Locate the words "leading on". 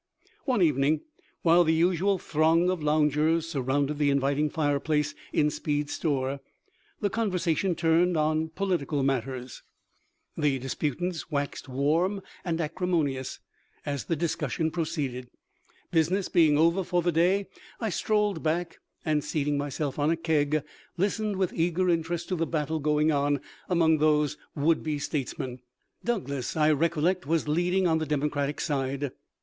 27.47-27.99